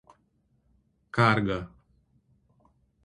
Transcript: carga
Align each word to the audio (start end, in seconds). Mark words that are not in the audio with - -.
carga 1.15 1.59